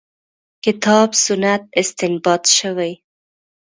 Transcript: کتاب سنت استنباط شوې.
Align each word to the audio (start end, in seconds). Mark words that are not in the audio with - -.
کتاب 0.63 1.09
سنت 1.25 1.61
استنباط 1.79 2.43
شوې. 2.57 2.91